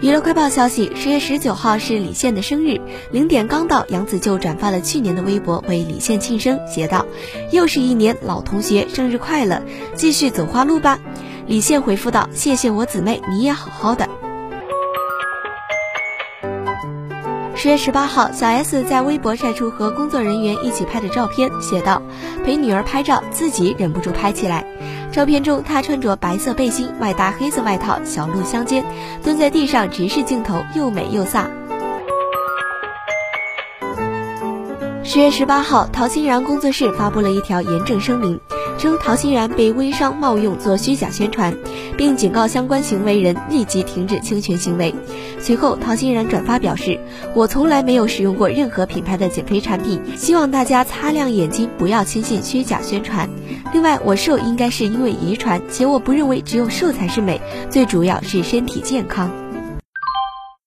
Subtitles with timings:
[0.00, 2.80] 娱乐快报消息：十月十九号是李现的生日，
[3.10, 7.06] 零点刚到，杨紫就转发了去年的微博为李现庆生，写道
[7.52, 9.62] ：“又是一年，老同学生日快乐，
[9.94, 10.98] 继续走花路吧。”
[11.46, 14.08] 李现回复道：“谢谢我姊妹，你也好好的。”
[17.64, 22.02] 十月十八号，小 S 在微博晒出和工作人员一起拍的照片，写道
[22.44, 24.66] ：“陪女儿拍照，自己忍不住拍起来。”
[25.10, 28.84] 照片中，她穿着白色背心，外搭黑色外套，小露香肩，
[29.22, 31.46] 蹲在地上直视镜头，又美又飒。
[35.02, 38.38] 十月十八号，陶欣然工作室发布了一条严正声明，
[38.78, 41.54] 称陶欣然被微商冒用做虚假宣传，
[41.96, 44.94] 并警告相关行为人立即停止侵权行为。
[45.38, 46.98] 随后，陶欣然转发表示
[47.34, 53.28] ：“我从来没有使用过任何品牌的减肥产品，希望大家擦亮眼睛，不要轻信虚假宣传。
[53.72, 59.30] 另外，我瘦应该是因为遗传，且我不认为只有瘦才是美，最主要是身体健康。”